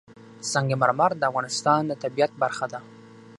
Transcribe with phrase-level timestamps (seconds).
[0.51, 2.79] سنگ مرمر د افغانستان د طبیعت برخه ده.